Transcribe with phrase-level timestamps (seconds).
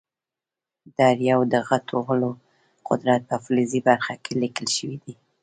[0.95, 2.29] د هر یو د غټولو
[2.89, 5.13] قدرت په فلزي برخه کې لیکل شوی دی.